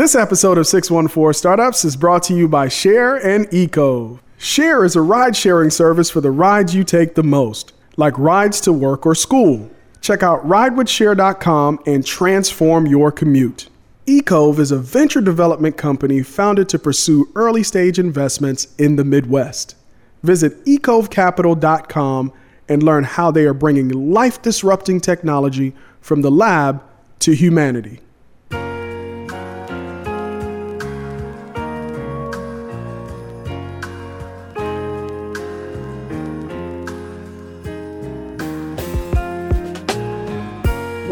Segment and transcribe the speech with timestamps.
[0.00, 4.18] This episode of 614 Startups is brought to you by Share and Eco.
[4.38, 8.62] Share is a ride sharing service for the rides you take the most, like rides
[8.62, 9.70] to work or school.
[10.00, 13.68] Check out ridewithshare.com and transform your commute.
[14.06, 19.76] Ikove is a venture development company founded to pursue early stage investments in the Midwest.
[20.22, 22.32] Visit ikovecapital.com
[22.70, 26.82] and learn how they are bringing life disrupting technology from the lab
[27.18, 28.00] to humanity.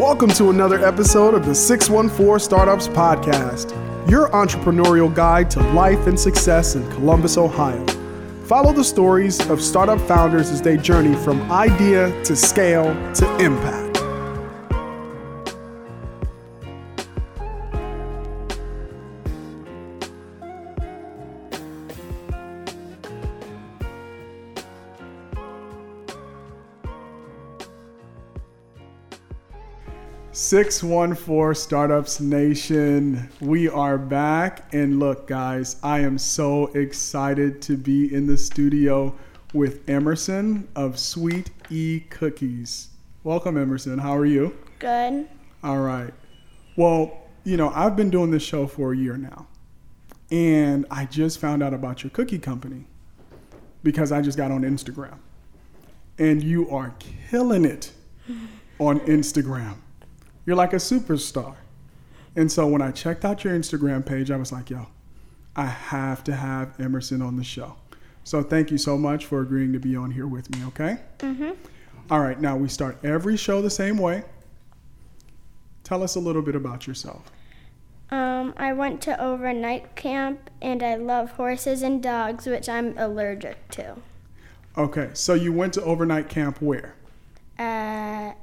[0.09, 3.69] Welcome to another episode of the 614 Startups Podcast,
[4.09, 7.85] your entrepreneurial guide to life and success in Columbus, Ohio.
[8.45, 13.78] Follow the stories of startup founders as they journey from idea to scale to impact.
[30.41, 37.61] Six one four Startups Nation, we are back, and look, guys, I am so excited
[37.63, 39.13] to be in the studio
[39.53, 42.87] with Emerson of Sweet E Cookies.
[43.25, 43.97] Welcome, Emerson.
[43.97, 44.57] How are you?
[44.79, 45.27] Good.
[45.61, 46.13] All right.
[46.77, 49.45] Well, you know, I've been doing this show for a year now,
[50.31, 52.85] and I just found out about your cookie company
[53.83, 55.17] because I just got on Instagram,
[56.17, 56.95] and you are
[57.29, 57.91] killing it
[58.79, 59.75] on Instagram.
[60.49, 61.57] You're like a superstar.
[62.35, 64.87] And so when I checked out your Instagram page, I was like, yo,
[65.55, 67.75] I have to have Emerson on the show.
[68.23, 70.97] So thank you so much for agreeing to be on here with me, okay?
[71.19, 71.51] Mm-hmm.
[72.09, 74.23] All right, now we start every show the same way.
[75.83, 77.31] Tell us a little bit about yourself.
[78.09, 83.69] Um, I went to overnight camp and I love horses and dogs, which I'm allergic
[83.73, 83.97] to.
[84.75, 86.95] Okay, so you went to overnight camp where?
[87.59, 88.33] At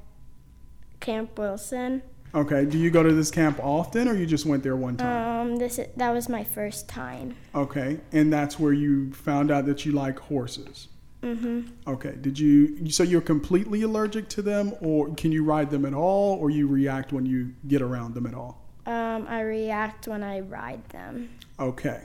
[1.06, 2.02] Camp Willson.
[2.34, 5.46] Okay, do you go to this camp often or you just went there one time?
[5.52, 7.36] Um, this that was my first time.
[7.54, 10.88] Okay, and that's where you found out that you like horses.
[11.22, 11.68] Mhm.
[11.86, 15.94] Okay, did you so you're completely allergic to them or can you ride them at
[15.94, 18.60] all or you react when you get around them at all?
[18.84, 21.28] Um, I react when I ride them.
[21.60, 22.00] Okay.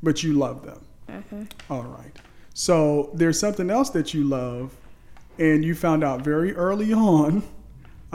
[0.00, 0.80] But you love them.
[1.08, 1.50] Mhm.
[1.68, 2.16] All right.
[2.54, 4.76] So there's something else that you love,
[5.40, 7.42] and you found out very early on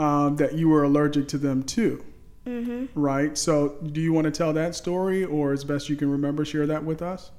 [0.00, 2.02] um, that you were allergic to them too,
[2.46, 2.88] Mhm.
[2.94, 3.36] right?
[3.36, 6.66] So do you want to tell that story, or as best you can remember, share
[6.66, 7.30] that with us?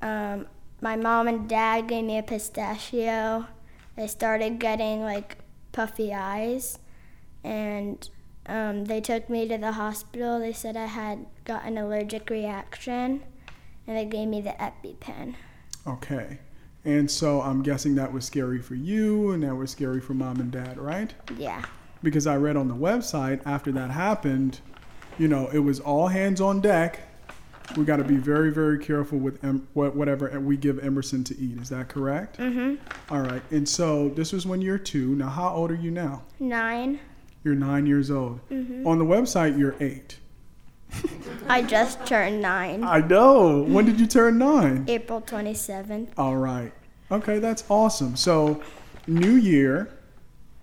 [0.00, 0.46] Um,
[0.80, 3.46] my mom and dad gave me a pistachio.
[3.98, 5.38] I started getting like
[5.72, 6.78] puffy eyes,
[7.42, 8.08] and
[8.46, 10.38] um, they took me to the hospital.
[10.38, 13.22] They said I had got an allergic reaction,
[13.86, 15.34] and they gave me the EpiPen.
[15.86, 16.38] Okay.
[16.84, 20.38] And so I'm guessing that was scary for you, and that was scary for mom
[20.38, 21.12] and dad, right?
[21.38, 21.64] Yeah.
[22.04, 24.60] Because I read on the website after that happened,
[25.18, 27.00] you know, it was all hands on deck.
[27.78, 31.58] We got to be very, very careful with em- whatever we give Emerson to eat.
[31.62, 32.36] Is that correct?
[32.38, 32.76] Mhm.
[33.10, 33.40] All right.
[33.50, 35.14] And so this was when you're two.
[35.16, 36.22] Now, how old are you now?
[36.38, 37.00] Nine.
[37.42, 38.40] You're nine years old.
[38.50, 38.86] Mhm.
[38.86, 40.18] On the website, you're eight.
[41.48, 42.84] I just turned nine.
[42.84, 43.62] I know.
[43.62, 44.84] When did you turn nine?
[44.86, 46.10] April twenty seventh.
[46.18, 46.72] All right.
[47.10, 48.14] Okay, that's awesome.
[48.14, 48.60] So,
[49.06, 49.88] new year,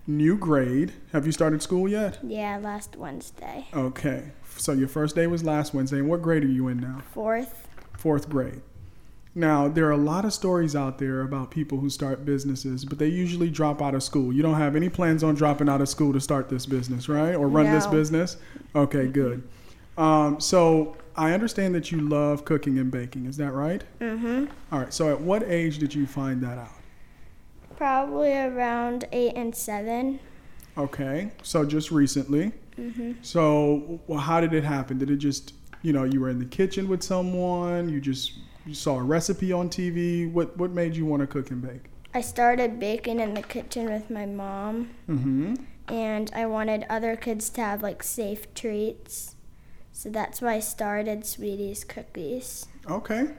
[0.06, 0.92] new grade.
[1.12, 2.18] Have you started school yet?
[2.22, 3.66] Yeah, last Wednesday.
[3.74, 4.32] Okay.
[4.56, 5.98] So, your first day was last Wednesday.
[5.98, 7.02] And what grade are you in now?
[7.12, 7.68] Fourth.
[7.96, 8.60] Fourth grade.
[9.34, 12.98] Now, there are a lot of stories out there about people who start businesses, but
[12.98, 14.30] they usually drop out of school.
[14.30, 17.34] You don't have any plans on dropping out of school to start this business, right?
[17.34, 18.36] Or run this business?
[18.76, 19.42] Okay, good.
[19.96, 23.24] Um, so, I understand that you love cooking and baking.
[23.26, 23.82] Is that right?
[24.00, 24.48] Mhm.
[24.70, 24.92] All right.
[24.92, 26.72] So, at what age did you find that out?
[27.86, 30.20] Probably around eight and seven.
[30.78, 31.32] Okay.
[31.42, 32.52] So, just recently.
[32.78, 33.16] Mhm.
[33.22, 34.98] So, well, how did it happen?
[34.98, 38.34] Did it just, you know, you were in the kitchen with someone, you just
[38.66, 40.30] you saw a recipe on TV?
[40.32, 41.86] What what made you want to cook and bake?
[42.14, 45.58] I started baking in the kitchen with my mom, Mhm.
[45.88, 49.34] and I wanted other kids to have like safe treats.
[49.90, 52.64] So that's why I started Sweeties Cookies.
[52.88, 53.30] Okay.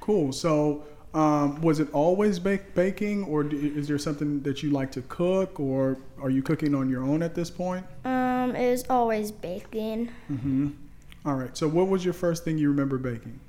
[0.00, 0.32] Cool.
[0.32, 0.84] So,
[1.14, 5.02] um, was it always bake, baking, or do, is there something that you like to
[5.02, 7.84] cook, or are you cooking on your own at this point?
[8.04, 10.10] Um, it was always baking.
[10.30, 10.68] Mm-hmm.
[11.26, 11.56] All right.
[11.56, 13.40] So, what was your first thing you remember baking?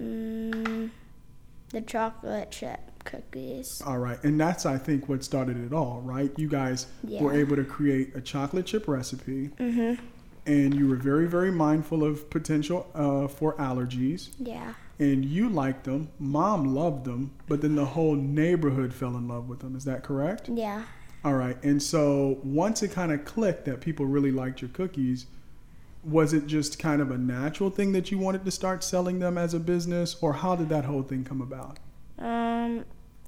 [0.00, 0.90] Mm,
[1.70, 3.82] the chocolate chip cookies.
[3.84, 4.22] All right.
[4.22, 6.30] And that's, I think, what started it all, right?
[6.36, 7.22] You guys Yeah.
[7.22, 9.98] were able to create a chocolate chip recipe Mhm.
[10.46, 14.74] and you were very, very mindful of potential uh, for allergies, Yeah.
[15.02, 16.08] And you liked them.
[16.18, 19.74] Mom loved them, but then the whole neighborhood fell in love with them.
[19.76, 20.48] Is that correct?
[20.48, 20.84] Yeah.
[21.24, 21.56] All right.
[21.62, 25.26] And so once it kind of clicked that people really liked your cookies,
[26.04, 29.38] was it just kind of a natural thing that you wanted to start selling them
[29.38, 31.78] as a business, or how did that whole thing come about?
[32.18, 32.84] Um,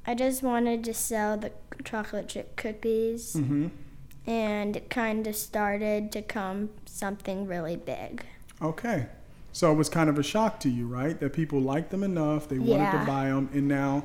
[0.07, 1.53] I just wanted to sell the
[1.85, 3.69] chocolate chip cookies, Mm-hmm.
[4.27, 8.25] and it kind of started to come something really big.
[8.61, 9.07] Okay.
[9.55, 11.19] So it was kind of a shock to you, right?
[11.21, 14.03] That people liked them enough, they wanted to buy them, and now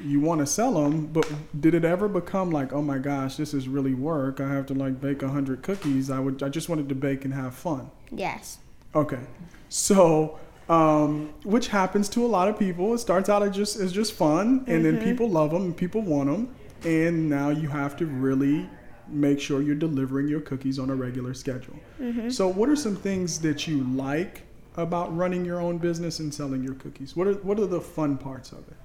[0.00, 1.08] you want to sell them.
[1.08, 1.30] But
[1.60, 4.40] did it ever become like, oh my gosh, this is really work?
[4.40, 6.08] I have to like bake a hundred cookies.
[6.08, 7.90] I would, I just wanted to bake and have fun.
[8.10, 8.60] Yes.
[8.94, 9.20] Okay.
[9.68, 10.38] So,
[10.70, 12.94] um, which happens to a lot of people.
[12.94, 16.00] It starts out as just as just fun, and then people love them and people
[16.00, 18.70] want them, and now you have to really
[19.08, 21.78] make sure you're delivering your cookies on a regular schedule.
[22.30, 24.42] So, what are some things that you like
[24.76, 27.14] about running your own business and selling your cookies?
[27.16, 28.76] What are what are the fun parts of it?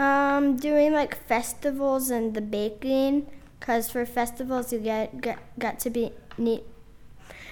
[0.00, 3.26] Um, doing like festivals and the baking,
[3.60, 6.64] cause for festivals you get get, get to be meet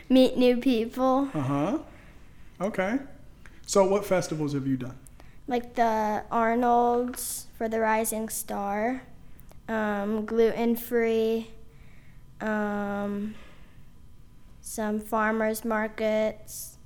[0.09, 1.79] meet new people, Uh huh.
[2.61, 2.99] Okay.
[3.67, 4.97] So, what festivals have you done?
[5.47, 9.03] like the Arnold's for the Rising Star,
[9.69, 11.49] um, gluten free,
[12.41, 13.35] um,
[14.61, 16.77] some farmers markets.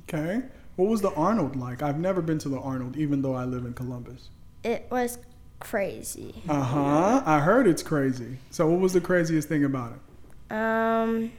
[0.00, 0.42] Okay.
[0.76, 1.82] What was the Arnold like?
[1.82, 4.30] I've never been to the Arnold, even though I live in Columbus.
[4.64, 5.18] It was
[5.60, 6.42] crazy.
[6.48, 7.22] Uh huh.
[7.26, 8.38] I heard it's crazy.
[8.50, 10.54] So, what was the craziest thing about it?
[10.56, 11.32] Um,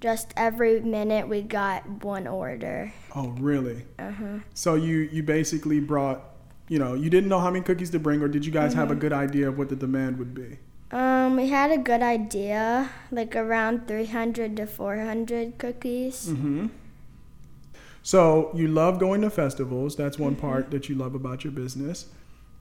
[0.00, 2.92] just every minute we got one order.
[3.14, 3.84] Oh, really?
[3.98, 4.38] Uh huh.
[4.52, 6.22] So you you basically brought,
[6.68, 8.90] you know, you didn't know how many cookies to bring, or did you guys have
[8.90, 10.58] a good idea of what the demand would be?
[10.92, 16.28] Um, we had a good idea, like around 300 to 400 cookies.
[16.28, 16.66] Mm-hmm.
[18.02, 19.96] So you love going to festivals.
[19.96, 22.06] That's one part that you love about your business.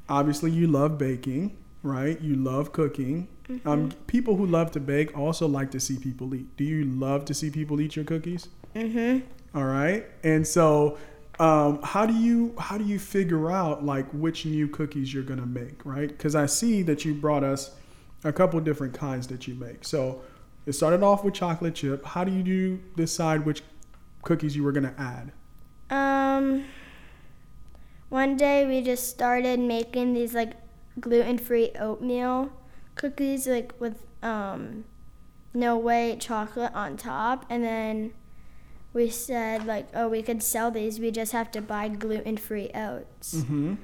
[0.07, 2.19] Obviously, you love baking, right?
[2.21, 3.27] You love cooking.
[3.65, 6.55] Um, people who love to bake also like to see people eat.
[6.55, 8.47] Do you love to see people eat your cookies?
[8.75, 9.23] Mhm.
[9.53, 10.05] All right.
[10.23, 10.97] And so,
[11.37, 15.45] um, how do you how do you figure out like which new cookies you're gonna
[15.45, 16.07] make, right?
[16.07, 17.75] Because I see that you brought us
[18.23, 19.83] a couple different kinds that you make.
[19.83, 20.21] So
[20.65, 22.05] it started off with chocolate chip.
[22.05, 23.63] How do you decide which
[24.21, 25.31] cookies you were gonna add?
[25.89, 26.65] Um,
[28.09, 30.53] one day we just started making these like
[30.99, 32.51] gluten-free oatmeal
[32.95, 34.85] cookies, like with um,
[35.53, 38.13] no white chocolate on top, and then
[38.93, 40.99] we said like, oh, we could sell these.
[40.99, 43.35] We just have to buy gluten-free oats.
[43.35, 43.75] Mm-hmm.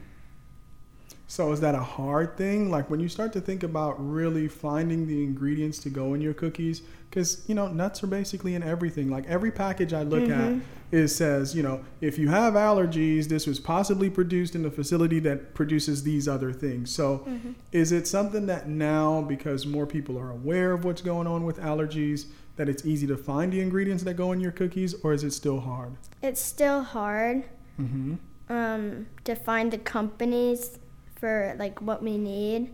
[1.30, 2.72] So is that a hard thing?
[2.72, 6.34] Like when you start to think about really finding the ingredients to go in your
[6.34, 9.10] cookies, because you know nuts are basically in everything.
[9.10, 10.32] Like every package I look Mhm.
[10.40, 10.62] at,
[10.92, 15.20] it says you know if you have allergies, this was possibly produced in a facility
[15.20, 16.92] that produces these other things.
[16.92, 17.56] So Mhm.
[17.74, 21.60] is it something that now because more people are aware of what's going on with
[21.60, 25.24] allergies that it's easy to find the ingredients that go in your cookies, or is
[25.26, 25.92] it still hard?
[26.24, 27.44] It's still hard
[27.80, 28.14] Mm-hmm.
[28.50, 30.80] um, to find the companies
[31.20, 32.74] for like what we need.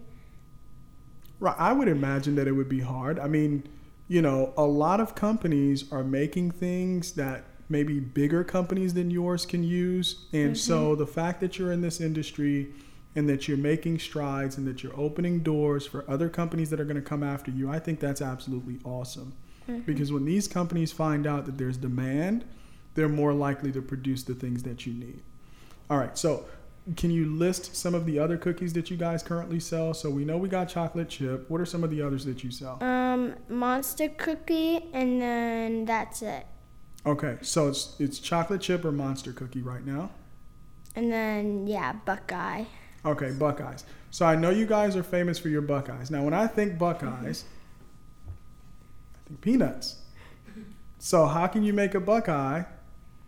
[1.39, 1.55] Right.
[1.57, 3.19] I would imagine that it would be hard.
[3.19, 3.67] I mean,
[4.07, 9.45] you know, a lot of companies are making things that maybe bigger companies than yours
[9.45, 10.25] can use.
[10.33, 10.55] And mm-hmm.
[10.55, 12.71] so the fact that you're in this industry
[13.15, 16.85] and that you're making strides and that you're opening doors for other companies that are
[16.85, 19.33] going to come after you, I think that's absolutely awesome.
[19.69, 19.81] Mm-hmm.
[19.81, 22.43] Because when these companies find out that there's demand,
[22.95, 25.21] they're more likely to produce the things that you need.
[25.89, 26.17] All right.
[26.17, 26.45] So
[26.95, 29.93] can you list some of the other cookies that you guys currently sell?
[29.93, 31.49] So we know we got chocolate chip.
[31.49, 32.83] What are some of the others that you sell?
[32.83, 36.45] Um, monster cookie, and then that's it.
[37.05, 40.11] Okay, so it's it's chocolate chip or monster cookie right now.
[40.95, 42.65] And then yeah, Buckeye.
[43.05, 43.83] Okay, Buckeyes.
[44.11, 46.11] So I know you guys are famous for your Buckeyes.
[46.11, 47.45] Now, when I think Buckeyes,
[49.15, 49.97] I think peanuts.
[50.99, 52.63] So how can you make a Buckeye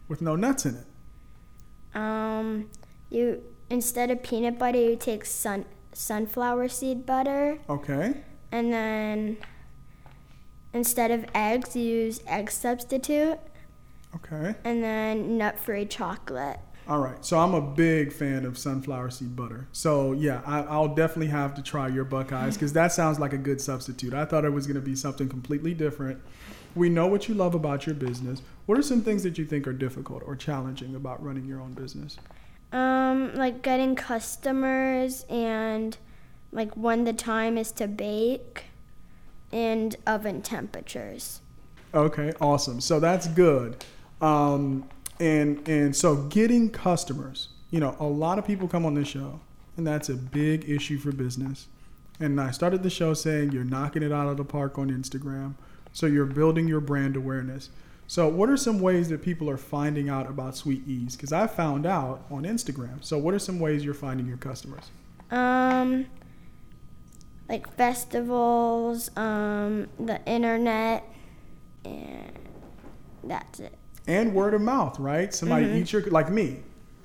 [0.07, 1.97] with no nuts in it?
[1.97, 2.69] Um,
[3.15, 8.15] you instead of peanut butter, you take sun sunflower seed butter, Okay.
[8.51, 9.37] and then
[10.73, 13.39] instead of eggs, you use egg substitute,
[14.13, 14.55] Okay.
[14.63, 16.59] and then nut-free chocolate.
[16.87, 17.23] All right.
[17.25, 19.67] So I'm a big fan of sunflower seed butter.
[19.71, 23.39] So yeah, I, I'll definitely have to try your Buckeyes because that sounds like a
[23.39, 24.13] good substitute.
[24.13, 26.21] I thought it was going to be something completely different.
[26.75, 28.43] We know what you love about your business.
[28.67, 31.73] What are some things that you think are difficult or challenging about running your own
[31.73, 32.17] business?
[32.75, 35.97] Um, like getting customers and
[36.51, 38.65] like when the time is to bake.
[39.51, 41.41] and oven temperatures.
[41.93, 42.81] Okay, awesome.
[42.81, 43.83] So that's good.
[44.21, 44.89] Um,
[45.19, 49.39] and and so getting customers, you know, a lot of people come on this show,
[49.77, 51.67] and that's a big issue for business.
[52.19, 55.55] And I started the show saying you're knocking it out of the park on Instagram.
[55.93, 57.69] So you're building your brand awareness.
[58.07, 61.15] So what are some ways that people are finding out about Sweet Ease?
[61.15, 63.03] Because I found out on Instagram.
[63.03, 64.83] So what are some ways you're finding your customers?
[65.31, 66.05] Um,
[67.49, 71.03] like festivals, um, the internet,
[71.83, 72.31] and
[73.23, 73.73] that's it.
[74.07, 75.33] And word of mouth, right?
[75.33, 75.75] Somebody Mhm.
[75.77, 76.59] eats your like me,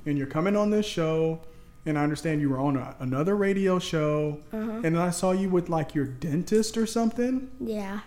[0.04, 1.40] and you're coming on this show,
[1.86, 4.82] and I understand you were on a, another radio show, Uh-huh.
[4.84, 7.48] and I saw you with like your dentist or something.
[7.58, 8.00] Yeah.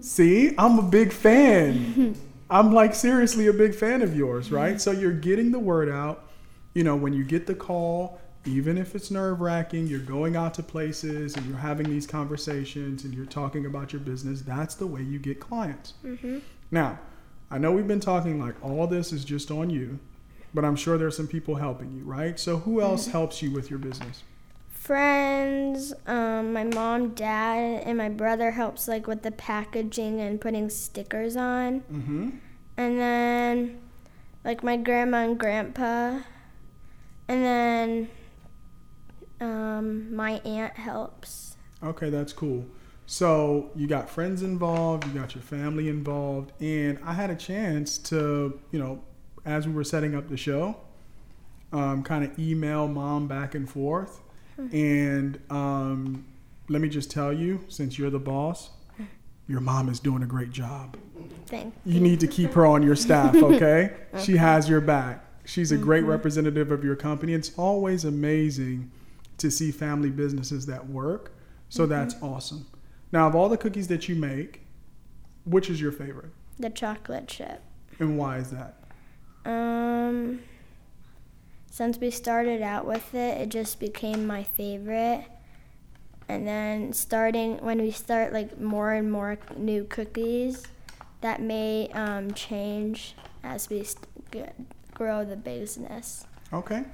[0.00, 2.16] See, I'm a big fan.
[2.50, 4.80] I'm like seriously a big fan of yours, right?
[4.80, 6.24] So you're getting the word out.
[6.74, 10.54] You know, when you get the call, even if it's nerve wracking, you're going out
[10.54, 14.42] to places and you're having these conversations and you're talking about your business.
[14.42, 15.94] That's the way you get clients.
[16.04, 16.40] Mhm.
[16.70, 16.98] Now,
[17.50, 19.98] I know we've been talking like all this is just on you,
[20.54, 22.38] but I'm sure there's some people helping you, right?
[22.38, 24.22] So who else helps you with your business?
[24.78, 30.70] Friends, um, my mom, dad, and my brother helps like with the packaging and putting
[30.70, 31.80] stickers on.
[31.92, 32.30] Mm-hmm.
[32.76, 33.80] And then
[34.44, 36.20] like my grandma and grandpa.
[37.26, 38.08] And then
[39.40, 41.56] um, my aunt helps.
[41.82, 42.64] Okay, that's cool.
[43.04, 47.98] So you got friends involved, you got your family involved, and I had a chance
[47.98, 49.02] to, you know,
[49.44, 50.76] as we were setting up the show,
[51.72, 54.20] um, kind of email mom back and forth.
[54.72, 56.24] And um,
[56.68, 58.70] let me just tell you, since you're the boss,
[59.46, 60.96] your mom is doing a great job.
[61.46, 63.94] Thank You need to keep her on your staff, okay?
[64.22, 65.24] She has your back.
[65.44, 67.32] She's a great representative of your company.
[67.32, 68.90] It's always amazing
[69.38, 71.32] to see family businesses that work.
[71.70, 72.66] So that's awesome.
[73.12, 74.66] Now, of all the cookies that you make,
[75.44, 76.32] which is your favorite?
[76.58, 77.62] the chocolate chip.
[77.98, 78.76] And why is that?
[79.44, 80.40] Um,
[81.70, 85.24] since we started out with it, it just became my favorite.
[86.28, 90.64] And then starting when we start like more and more new cookies,
[91.20, 94.42] that may um, change as we st- g-
[94.94, 96.26] grow the business.
[96.52, 96.84] Okay,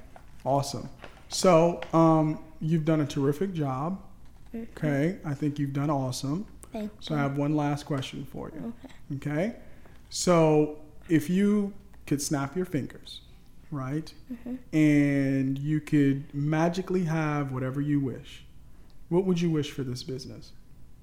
[0.43, 0.89] awesome.
[1.29, 3.99] So um, you've done a terrific job.
[4.55, 6.45] Okay, I think you've done awesome.
[6.71, 8.73] Thank So I have one last question for you.
[8.83, 9.29] Okay.
[9.31, 9.55] Okay.
[10.09, 10.77] So
[11.09, 11.73] if you
[12.07, 13.21] could snap your fingers,
[13.71, 14.13] right,
[14.73, 18.45] and you could magically have whatever you wish,
[19.09, 20.51] what would you wish for this business?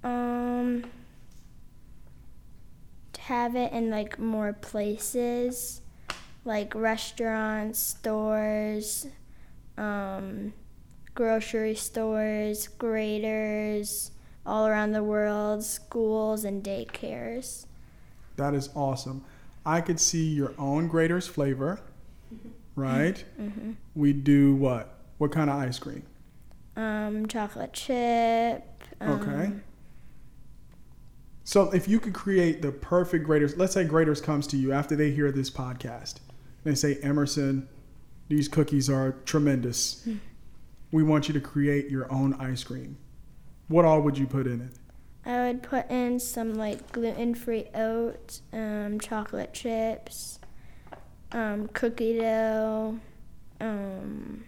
[0.05, 0.85] Um,
[3.13, 5.81] to have it in like more places,
[6.45, 9.07] like restaurants, stores,
[9.79, 10.53] um,
[11.15, 14.11] grocery stores, Graeter's,
[14.45, 17.67] all around the world, schools and daycares.
[18.37, 19.25] That is awesome.
[19.65, 21.81] I could see your own Graeter's flavor,
[22.77, 23.25] right?
[23.41, 23.73] Mm-hmm.
[23.95, 24.99] We do what?
[25.19, 26.05] What kind of ice cream?
[26.77, 28.65] Um, chocolate chip.
[29.01, 29.45] Okay.
[29.45, 29.63] um,
[31.45, 34.97] So if you could create the perfect Graeter's, let's say Graeter's comes to you after
[34.97, 36.17] they hear this podcast.
[36.65, 37.69] They say, Emerson,
[38.29, 40.07] these cookies are tremendous.
[40.93, 42.97] We want you to create your own ice cream.
[43.69, 44.79] What all would you put in it?
[45.29, 50.39] I would put in some like gluten-free oats, um, chocolate chips,
[51.33, 52.99] um, cookie dough,
[53.61, 54.45] um,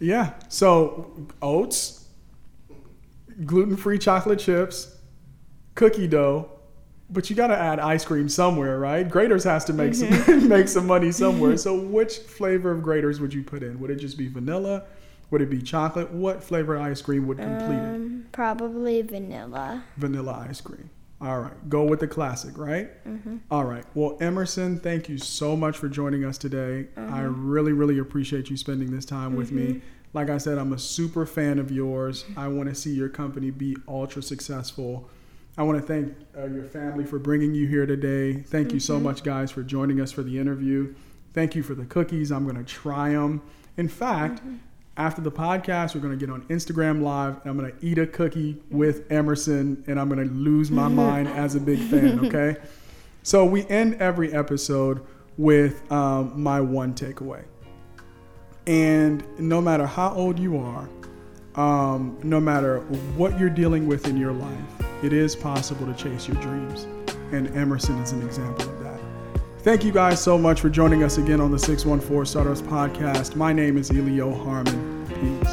[0.00, 0.32] Yeah.
[0.48, 2.06] So oats,
[3.44, 4.96] gluten-free chocolate chips,
[5.74, 6.50] cookie dough,
[7.10, 9.06] but you got to add ice cream somewhere, right?
[9.08, 11.56] Graeter's has to make some make some money somewhere.
[11.58, 13.78] So which flavor of Graeter's would you put in?
[13.80, 14.84] Would it just be vanilla?
[15.30, 16.10] Would it be chocolate?
[16.10, 17.94] What flavor ice cream would complete it?
[17.94, 19.84] um, probably vanilla.
[19.96, 20.88] Vanilla ice cream.
[21.20, 21.68] All right.
[21.68, 23.04] Go with the classic, right?
[23.06, 23.36] Mm-hmm.
[23.50, 23.84] All right.
[23.94, 26.86] Well, Emerson, thank you so much for joining us today.
[26.96, 29.82] I really, really appreciate you spending this time with me.
[30.12, 32.24] Like I said, I'm a super fan of yours.
[32.36, 35.08] I want to see your company be ultra successful.
[35.58, 38.40] I want to thank uh, your family for bringing you here today.
[38.40, 40.94] Thank you so much, guys, for joining us for the interview.
[41.34, 42.32] Thank you for the cookies.
[42.32, 43.42] I'm going to try them.
[43.76, 44.40] In fact,
[44.96, 47.98] after the podcast, we're going to get on Instagram Live and I'm going to eat
[47.98, 52.26] a cookie with Emerson and I'm going to lose my mind as a big fan,
[52.26, 52.56] okay?
[53.22, 55.04] So we end every episode
[55.38, 57.44] with um, my one takeaway.
[58.66, 60.88] And no matter how old you are,
[61.54, 62.80] um, no matter
[63.16, 64.58] what you're dealing with in your life,
[65.02, 66.86] it is possible to chase your dreams.
[67.32, 68.79] And Emerson is an example.
[69.62, 73.36] Thank you guys so much for joining us again on the 614 Startups Podcast.
[73.36, 75.04] My name is Elio Harmon.
[75.06, 75.50] Peace.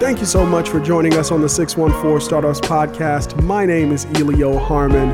[0.00, 3.42] Thank you so much for joining us on the 614 Startups Podcast.
[3.42, 5.10] My name is Elio Harmon.